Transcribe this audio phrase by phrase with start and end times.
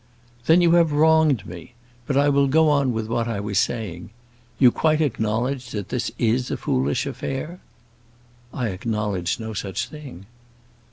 [0.47, 1.75] "Then you have wronged me.
[2.07, 4.09] But I will go on with what I was saying.
[4.57, 7.59] You quite acknowledge that this is a foolish affair?"
[8.51, 10.25] "I acknowledge no such thing."